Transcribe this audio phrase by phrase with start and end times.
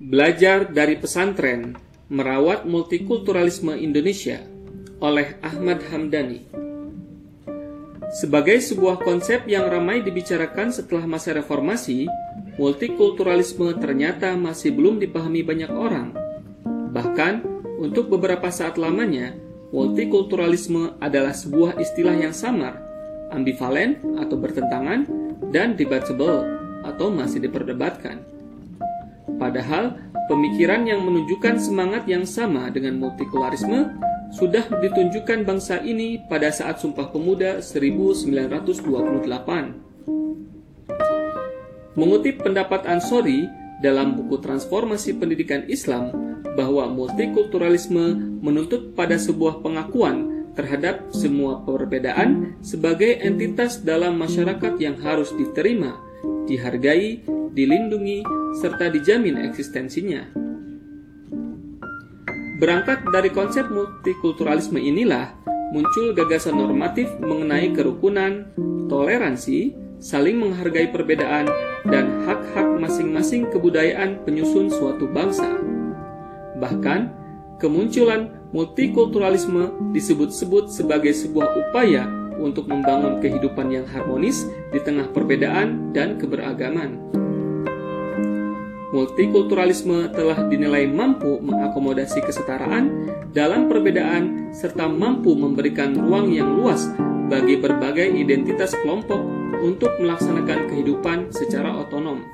[0.00, 1.76] Belajar dari pesantren
[2.08, 4.40] Merawat Multikulturalisme Indonesia
[4.96, 6.40] oleh Ahmad Hamdani
[8.08, 12.08] Sebagai sebuah konsep yang ramai dibicarakan setelah masa reformasi,
[12.56, 16.16] multikulturalisme ternyata masih belum dipahami banyak orang.
[16.96, 17.44] Bahkan,
[17.76, 19.36] untuk beberapa saat lamanya,
[19.68, 22.80] multikulturalisme adalah sebuah istilah yang samar,
[23.36, 25.04] ambivalen atau bertentangan,
[25.52, 26.48] dan debatable
[26.88, 28.39] atau masih diperdebatkan.
[29.40, 29.96] Padahal,
[30.28, 33.96] pemikiran yang menunjukkan semangat yang sama dengan multikularisme
[34.36, 38.28] sudah ditunjukkan bangsa ini pada saat Sumpah Pemuda 1928.
[41.96, 43.48] Mengutip pendapat Ansori
[43.80, 46.12] dalam buku Transformasi Pendidikan Islam
[46.54, 55.32] bahwa multikulturalisme menuntut pada sebuah pengakuan terhadap semua perbedaan sebagai entitas dalam masyarakat yang harus
[55.32, 55.96] diterima,
[56.50, 57.22] dihargai,
[57.54, 58.26] dilindungi,
[58.58, 60.26] serta dijamin eksistensinya.
[62.58, 65.32] Berangkat dari konsep multikulturalisme inilah
[65.70, 68.50] muncul gagasan normatif mengenai kerukunan,
[68.90, 71.46] toleransi, saling menghargai perbedaan,
[71.88, 75.48] dan hak-hak masing-masing kebudayaan penyusun suatu bangsa.
[76.60, 77.00] Bahkan,
[77.56, 86.16] kemunculan multikulturalisme disebut-sebut sebagai sebuah upaya untuk membangun kehidupan yang harmonis di tengah perbedaan dan
[86.16, 87.10] keberagaman
[88.90, 96.90] multikulturalisme telah dinilai mampu mengakomodasi kesetaraan dalam perbedaan serta mampu memberikan ruang yang luas
[97.30, 99.22] bagi berbagai identitas kelompok
[99.62, 102.26] untuk melaksanakan kehidupan secara otonom.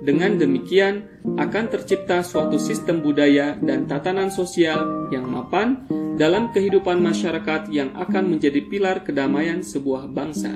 [0.00, 1.02] Dengan demikian,
[1.36, 5.82] akan tercipta suatu sistem budaya dan tatanan sosial yang mapan
[6.16, 10.48] dalam kehidupan masyarakat yang akan menjadi pilar kedamaian sebuah bangsa.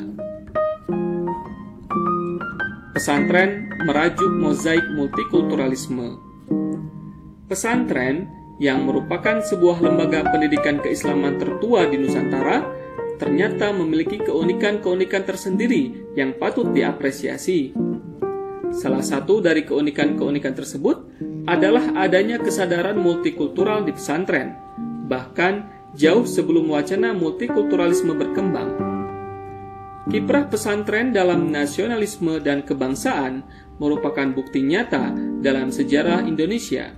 [2.96, 6.16] Pesantren merajuk mozaik multikulturalisme.
[7.44, 12.64] Pesantren yang merupakan sebuah lembaga pendidikan keislaman tertua di Nusantara
[13.20, 17.76] ternyata memiliki keunikan-keunikan tersendiri yang patut diapresiasi.
[18.72, 24.69] Salah satu dari keunikan-keunikan tersebut adalah adanya kesadaran multikultural di pesantren,
[25.10, 25.66] bahkan
[25.98, 28.78] jauh sebelum wacana multikulturalisme berkembang.
[30.06, 33.42] Kiprah pesantren dalam nasionalisme dan kebangsaan
[33.82, 35.10] merupakan bukti nyata
[35.42, 36.94] dalam sejarah Indonesia.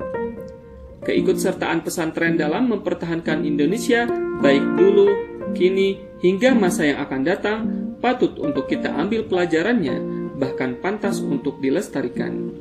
[1.03, 4.07] Keikutsertaan pesantren dalam mempertahankan Indonesia
[4.39, 5.09] baik dulu,
[5.57, 7.59] kini, hingga masa yang akan datang
[7.99, 9.99] patut untuk kita ambil pelajarannya,
[10.39, 12.55] bahkan pantas untuk dilestarikan.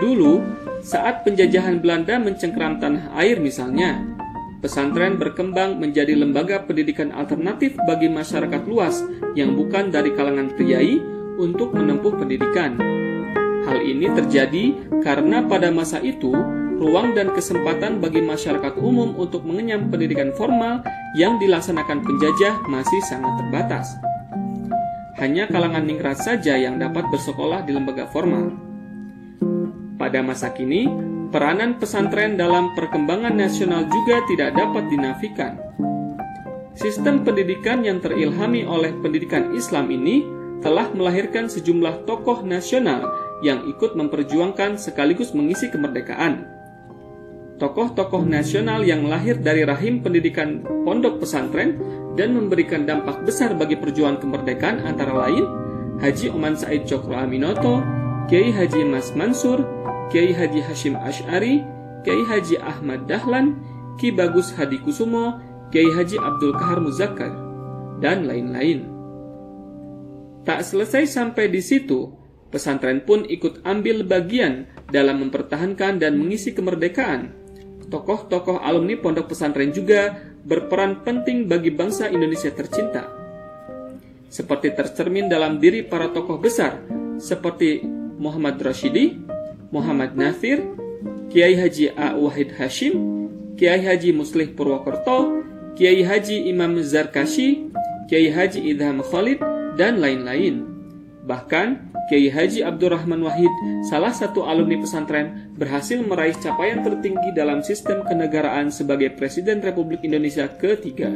[0.00, 0.40] Dulu,
[0.80, 4.00] saat penjajahan Belanda mencengkeram tanah air misalnya,
[4.64, 9.04] pesantren berkembang menjadi lembaga pendidikan alternatif bagi masyarakat luas
[9.36, 11.00] yang bukan dari kalangan priai
[11.40, 12.76] untuk menempuh pendidikan.
[13.64, 14.72] Hal ini terjadi
[15.04, 16.32] karena pada masa itu
[16.80, 20.80] ruang dan kesempatan bagi masyarakat umum untuk mengenyam pendidikan formal
[21.12, 23.86] yang dilaksanakan penjajah masih sangat terbatas.
[25.20, 28.69] Hanya kalangan ningrat saja yang dapat bersekolah di lembaga formal.
[30.00, 30.88] Pada masa kini,
[31.28, 35.60] peranan pesantren dalam perkembangan nasional juga tidak dapat dinafikan.
[36.72, 40.24] Sistem pendidikan yang terilhami oleh pendidikan Islam ini
[40.64, 43.12] telah melahirkan sejumlah tokoh nasional
[43.44, 46.48] yang ikut memperjuangkan sekaligus mengisi kemerdekaan.
[47.60, 51.76] Tokoh-tokoh nasional yang lahir dari rahim pendidikan pondok pesantren
[52.16, 55.44] dan memberikan dampak besar bagi perjuangan kemerdekaan antara lain
[56.00, 57.84] Haji Oman Said Cokro Aminoto,
[58.32, 59.60] Kiai Haji Mas Mansur,
[60.10, 61.62] Kiai Haji Hashim Ash'ari,
[62.02, 63.54] Kiai Haji Ahmad Dahlan,
[63.94, 65.38] Ki Bagus Hadi Kusumo,
[65.70, 67.30] Kiai Haji Abdul Kahar Muzakkar,
[68.02, 68.90] dan lain-lain.
[70.42, 72.10] Tak selesai sampai di situ,
[72.50, 77.30] pesantren pun ikut ambil bagian dalam mempertahankan dan mengisi kemerdekaan.
[77.86, 83.06] Tokoh-tokoh alumni pondok pesantren juga berperan penting bagi bangsa Indonesia tercinta.
[84.30, 86.82] Seperti tercermin dalam diri para tokoh besar
[87.18, 87.82] seperti
[88.18, 89.29] Muhammad Rashidi,
[89.70, 90.62] Muhammad Nafir,
[91.30, 92.18] Kiai Haji A.
[92.18, 92.94] Wahid Hashim,
[93.54, 95.46] Kiai Haji Muslih Purwokerto,
[95.78, 97.70] Kiai Haji Imam Zarkashi,
[98.10, 99.38] Kiai Haji Idham Khalid,
[99.78, 100.66] dan lain-lain.
[101.22, 103.52] Bahkan, Kiai Haji Abdurrahman Wahid,
[103.86, 110.50] salah satu alumni pesantren, berhasil meraih capaian tertinggi dalam sistem kenegaraan sebagai Presiden Republik Indonesia
[110.50, 111.14] ketiga.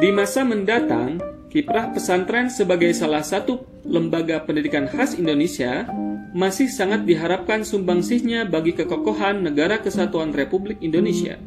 [0.00, 5.88] Di masa mendatang, kiprah pesantren sebagai salah satu lembaga pendidikan khas Indonesia
[6.36, 11.40] masih sangat diharapkan sumbangsihnya bagi kekokohan negara kesatuan Republik Indonesia,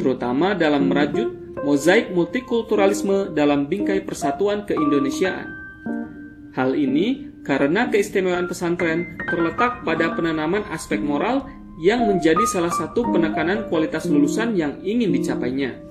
[0.00, 1.28] terutama dalam merajut
[1.60, 5.44] mozaik multikulturalisme dalam bingkai persatuan keindonesiaan.
[6.56, 11.44] Hal ini karena keistimewaan pesantren terletak pada penanaman aspek moral
[11.84, 15.87] yang menjadi salah satu penekanan kualitas lulusan yang ingin dicapainya.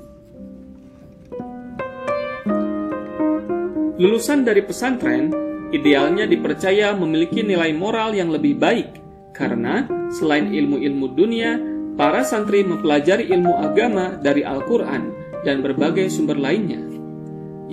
[3.97, 5.33] Lulusan dari pesantren
[5.73, 9.01] idealnya dipercaya memiliki nilai moral yang lebih baik
[9.33, 11.57] karena selain ilmu-ilmu dunia,
[11.97, 16.77] para santri mempelajari ilmu agama dari Al-Quran dan berbagai sumber lainnya.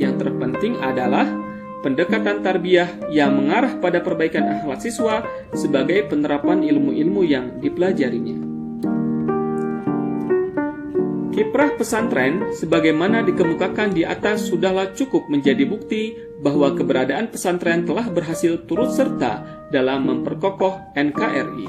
[0.01, 1.29] Yang terpenting adalah
[1.85, 8.54] pendekatan tarbiyah yang mengarah pada perbaikan akhlak siswa sebagai penerapan ilmu-ilmu yang dipelajarinya.
[11.35, 18.63] Kiprah pesantren, sebagaimana dikemukakan di atas, sudahlah cukup menjadi bukti bahwa keberadaan pesantren telah berhasil
[18.71, 19.43] turut serta
[19.75, 21.67] dalam memperkokoh NKRI.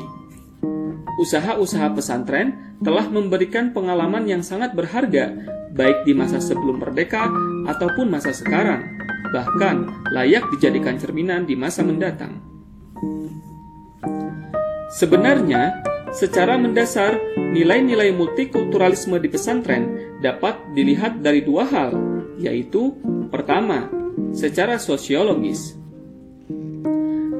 [1.17, 5.33] Usaha-usaha pesantren telah memberikan pengalaman yang sangat berharga,
[5.73, 7.25] baik di masa sebelum merdeka
[7.65, 8.85] ataupun masa sekarang,
[9.33, 12.37] bahkan layak dijadikan cerminan di masa mendatang.
[14.93, 15.81] Sebenarnya,
[16.13, 21.97] secara mendasar, nilai-nilai multikulturalisme di pesantren dapat dilihat dari dua hal,
[22.37, 22.93] yaitu
[23.33, 23.89] pertama,
[24.29, 25.73] secara sosiologis.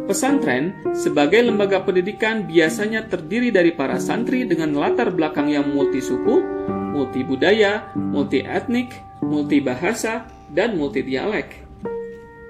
[0.06, 6.46] Pesantren sebagai lembaga pendidikan biasanya terdiri dari para santri dengan latar belakang yang multisuku,
[6.94, 8.94] multibudaya, multietnik,
[9.26, 11.65] multibahasa, dan multidialek.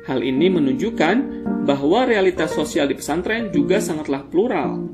[0.05, 1.15] Hal ini menunjukkan
[1.65, 4.85] bahwa realitas sosial di pesantren juga sangatlah plural.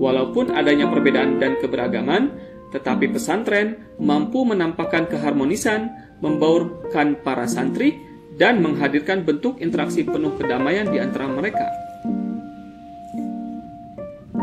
[0.00, 2.32] Walaupun adanya perbedaan dan keberagaman,
[2.72, 5.92] tetapi pesantren mampu menampakkan keharmonisan,
[6.24, 8.00] membaurkan para santri,
[8.40, 11.68] dan menghadirkan bentuk interaksi penuh kedamaian di antara mereka.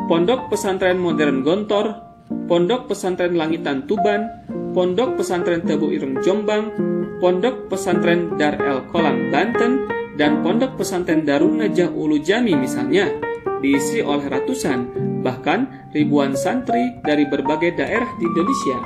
[0.06, 1.98] Pondok Pesantren Modern Gontor,
[2.46, 4.30] Pondok Pesantren Langitan Tuban,
[4.78, 6.70] Pondok Pesantren Tebu Ireng Jombang,
[7.20, 9.88] Pondok Pesantren Dar El Kolam Banten,
[10.20, 13.08] dan Pondok Pesantren Darun Najah Ulu Jami misalnya,
[13.64, 14.92] diisi oleh ratusan,
[15.24, 18.78] bahkan ribuan santri dari berbagai daerah di Indonesia,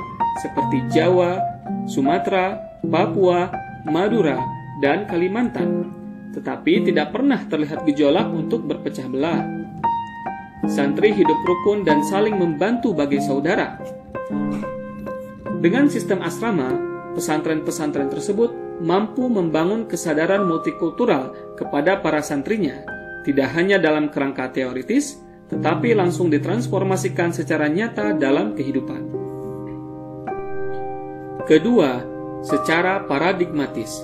[0.42, 1.42] seperti Jawa,
[1.90, 3.50] Sumatera, Papua,
[3.90, 4.38] Madura,
[4.78, 5.90] dan Kalimantan.
[6.30, 9.42] Tetapi tidak pernah terlihat gejolak untuk berpecah belah.
[10.70, 13.74] Santri hidup rukun dan saling membantu bagi saudara.
[15.60, 16.89] Dengan sistem asrama,
[17.20, 22.80] pesantren-pesantren tersebut mampu membangun kesadaran multikultural kepada para santrinya,
[23.28, 25.20] tidak hanya dalam kerangka teoritis,
[25.52, 29.12] tetapi langsung ditransformasikan secara nyata dalam kehidupan.
[31.44, 32.00] Kedua,
[32.40, 34.00] secara paradigmatis.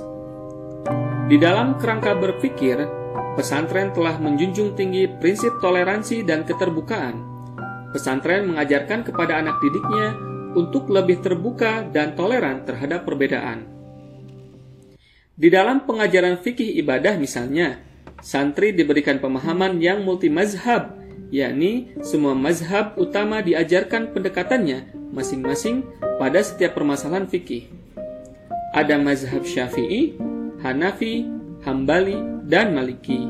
[1.33, 2.85] Di dalam kerangka berpikir,
[3.33, 7.17] pesantren telah menjunjung tinggi prinsip toleransi dan keterbukaan.
[7.97, 13.66] Pesantren mengajarkan kepada anak didiknya untuk lebih terbuka dan toleran terhadap perbedaan.
[15.37, 17.81] Di dalam pengajaran fikih ibadah misalnya,
[18.25, 20.96] santri diberikan pemahaman yang multi mazhab,
[21.28, 25.84] yakni semua mazhab utama diajarkan pendekatannya masing-masing
[26.16, 27.69] pada setiap permasalahan fikih.
[28.72, 30.16] Ada mazhab syafi'i,
[30.64, 31.28] Hanafi,
[31.64, 32.16] Hambali,
[32.48, 33.28] dan Maliki.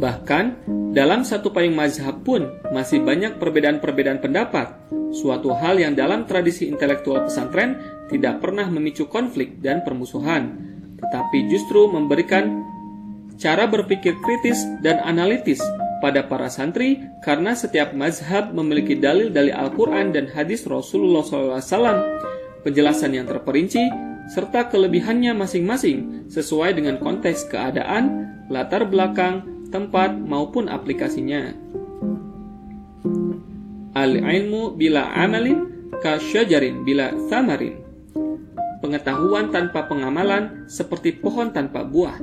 [0.00, 0.44] Bahkan,
[0.90, 4.74] dalam satu payung mazhab pun masih banyak perbedaan-perbedaan pendapat,
[5.14, 7.78] suatu hal yang dalam tradisi intelektual pesantren
[8.10, 10.50] tidak pernah memicu konflik dan permusuhan,
[10.98, 12.66] tetapi justru memberikan
[13.38, 15.62] cara berpikir kritis dan analitis
[16.02, 22.02] pada para santri karena setiap mazhab memiliki dalil-dalil Al-Quran dan hadis Rasulullah SAW,
[22.66, 23.86] penjelasan yang terperinci,
[24.26, 31.54] serta kelebihannya masing-masing sesuai dengan konteks keadaan, latar belakang, tempat maupun aplikasinya.
[33.90, 37.82] Al-ilmu bila amalin kasyajarin bila thamarin.
[38.80, 42.16] Pengetahuan tanpa pengamalan seperti pohon tanpa buah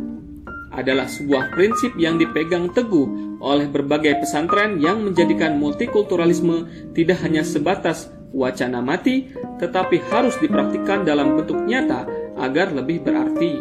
[0.73, 6.65] adalah sebuah prinsip yang dipegang teguh oleh berbagai pesantren yang menjadikan multikulturalisme
[6.97, 9.29] tidak hanya sebatas wacana mati,
[9.61, 12.05] tetapi harus dipraktikkan dalam bentuk nyata
[12.37, 13.57] agar lebih berarti.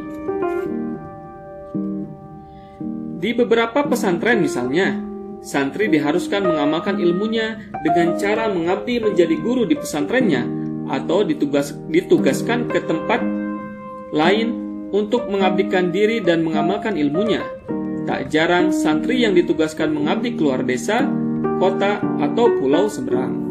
[3.17, 5.01] Di beberapa pesantren misalnya,
[5.41, 10.45] santri diharuskan mengamalkan ilmunya dengan cara mengabdi menjadi guru di pesantrennya
[10.93, 13.25] atau ditugas, ditugaskan ke tempat
[14.13, 14.53] lain
[14.93, 17.41] untuk mengabdikan diri dan mengamalkan ilmunya.
[18.05, 21.09] Tak jarang santri yang ditugaskan mengabdi keluar desa,
[21.57, 23.49] kota, atau pulau seberang.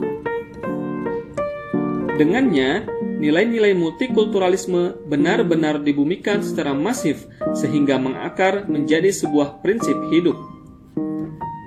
[2.16, 2.88] Dengannya,
[3.20, 10.36] nilai-nilai multikulturalisme benar-benar dibumikan secara masif sehingga mengakar menjadi sebuah prinsip hidup.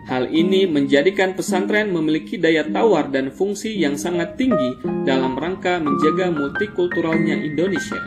[0.09, 6.33] Hal ini menjadikan pesantren memiliki daya tawar dan fungsi yang sangat tinggi dalam rangka menjaga
[6.33, 8.01] multikulturalnya Indonesia.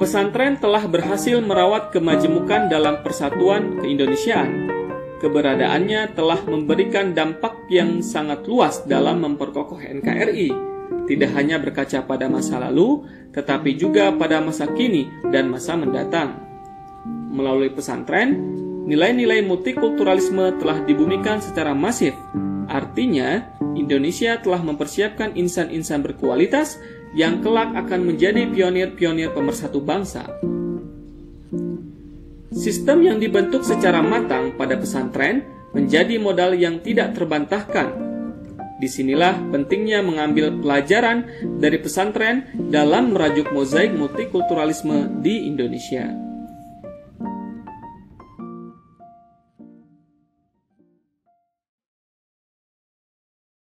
[0.00, 4.69] Pesantren telah berhasil merawat kemajemukan dalam persatuan keindonesiaan.
[5.20, 10.48] Keberadaannya telah memberikan dampak yang sangat luas dalam memperkokoh NKRI,
[11.04, 13.04] tidak hanya berkaca pada masa lalu,
[13.36, 16.40] tetapi juga pada masa kini dan masa mendatang.
[17.30, 18.32] Melalui pesantren,
[18.88, 22.16] nilai-nilai multikulturalisme telah dibumikan secara masif.
[22.70, 23.44] Artinya,
[23.76, 26.80] Indonesia telah mempersiapkan insan-insan berkualitas
[27.12, 30.26] yang kelak akan menjadi pionir-pionir pemersatu bangsa.
[32.50, 37.94] Sistem yang dibentuk secara matang pada pesantren menjadi modal yang tidak terbantahkan.
[38.82, 41.30] Di sinilah pentingnya mengambil pelajaran
[41.62, 46.29] dari pesantren dalam merajuk mozaik multikulturalisme di Indonesia.